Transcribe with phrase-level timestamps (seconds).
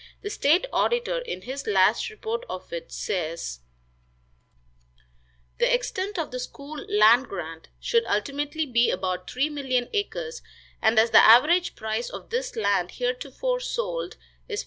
[0.23, 3.59] The state auditor, in his last report of it, says:
[5.59, 10.41] "The extent of the school land grant should ultimately be about three million acres,
[10.81, 14.17] and as the average price of this land heretofore sold
[14.47, 14.59] is $5.